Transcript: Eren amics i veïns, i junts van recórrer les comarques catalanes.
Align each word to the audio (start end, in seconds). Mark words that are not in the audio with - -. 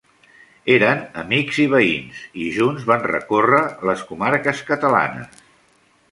Eren 0.75 1.01
amics 1.23 1.59
i 1.63 1.65
veïns, 1.73 2.23
i 2.45 2.47
junts 2.55 2.87
van 2.91 3.05
recórrer 3.11 3.59
les 3.91 4.01
comarques 4.13 4.63
catalanes. 4.71 5.45